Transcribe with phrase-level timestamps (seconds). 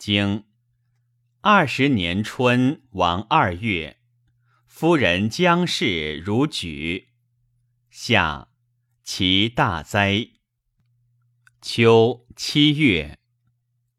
[0.00, 0.46] 经
[1.42, 3.98] 二十年春，王二月，
[4.64, 7.10] 夫人将氏如举。
[7.90, 8.48] 夏，
[9.04, 10.26] 其大灾。
[11.60, 13.18] 秋七月，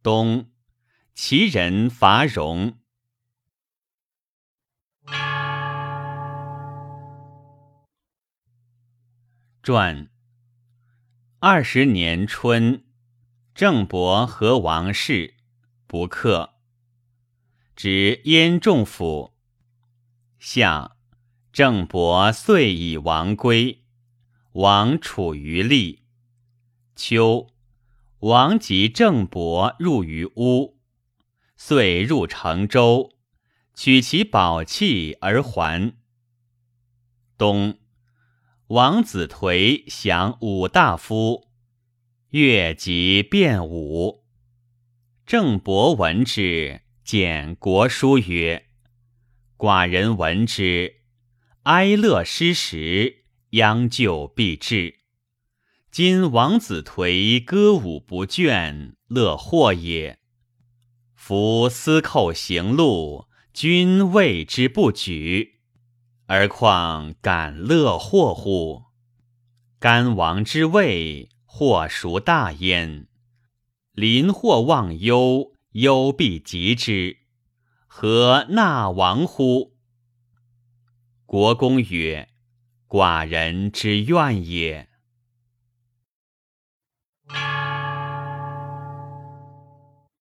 [0.01, 0.49] 冬，
[1.13, 2.79] 其人伐戎。
[9.61, 10.09] 传
[11.37, 12.85] 二十年春，
[13.53, 15.35] 郑伯和王氏
[15.91, 16.53] 不克，
[17.75, 19.33] 执燕仲府。
[20.39, 20.95] 夏，
[21.51, 23.83] 郑伯遂以王归，
[24.53, 26.03] 王处于利。
[26.95, 27.49] 秋，
[28.19, 30.77] 王及郑伯入于乌，
[31.57, 33.11] 遂入成州，
[33.73, 35.97] 取其宝器而还。
[37.37, 37.77] 冬。
[38.67, 41.49] 王子颓降武大夫，
[42.29, 44.20] 越即变武。
[45.31, 48.65] 郑伯闻之，简国书曰
[49.57, 50.95] ：“寡人闻之，
[51.63, 54.95] 哀乐失时，殃救必至。
[55.89, 60.19] 今王子颓歌舞不倦，乐祸也。
[61.15, 65.61] 夫司寇行路，君谓之不举。”
[66.27, 68.83] 而况敢乐祸乎？
[69.79, 73.07] 干王之位，祸孰大焉？
[73.93, 77.17] 临祸忘忧，忧必及之，
[77.87, 79.75] 何纳王乎？
[81.25, 82.29] 国公曰
[82.87, 84.87] ：“寡人之愿也。”